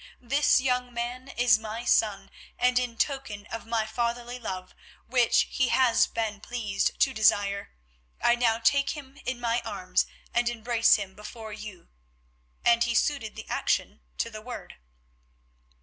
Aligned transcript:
This 0.19 0.59
young 0.59 0.91
man 0.91 1.27
is 1.27 1.59
my 1.59 1.85
son, 1.85 2.31
and 2.57 2.79
in 2.79 2.97
token 2.97 3.45
of 3.51 3.67
my 3.67 3.85
fatherly 3.85 4.39
love, 4.39 4.73
which 5.05 5.43
he 5.51 5.67
has 5.67 6.07
been 6.07 6.41
pleased 6.41 6.99
to 7.01 7.13
desire, 7.13 7.71
I 8.19 8.33
now 8.33 8.57
take 8.57 8.97
him 8.97 9.19
in 9.25 9.39
my 9.39 9.61
arms 9.63 10.07
and 10.33 10.49
embrace 10.49 10.95
him 10.95 11.13
before 11.13 11.53
you," 11.53 11.87
and 12.65 12.83
he 12.83 12.95
suited 12.95 13.35
the 13.35 13.47
action 13.47 14.01
to 14.17 14.31
the 14.31 14.41
word. 14.41 14.77